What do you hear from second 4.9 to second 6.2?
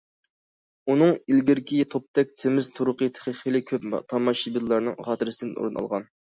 خاتىرىسىدىن ئورۇن ئالغان.